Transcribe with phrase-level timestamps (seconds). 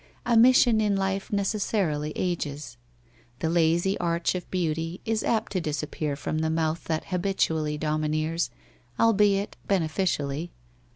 [0.25, 2.75] A mission in life neces sarily ages.
[3.37, 8.49] The lazy arch of beauty is apt to disappear from the mouth that habitually domineers,
[8.99, 10.49] albeit benefi cially.